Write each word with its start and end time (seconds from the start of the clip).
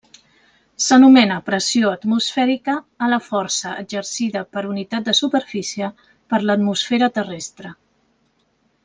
S’anomena 0.85 1.35
pressió 1.49 1.91
atmosfèrica 1.97 2.75
a 3.07 3.11
la 3.13 3.19
força 3.27 3.73
exercida 3.83 4.43
per 4.57 4.65
unitat 4.73 5.05
de 5.11 5.15
superfície 5.23 5.91
per 6.33 6.41
l’atmosfera 6.47 7.11
terrestre. 7.19 7.75